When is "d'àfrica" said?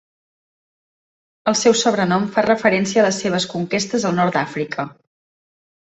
4.39-4.87